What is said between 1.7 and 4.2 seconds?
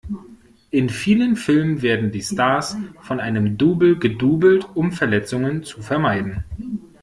werden die Stars von einem Double